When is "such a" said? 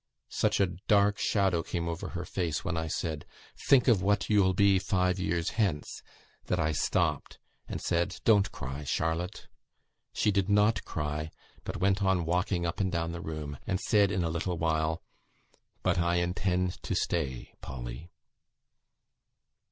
0.31-0.65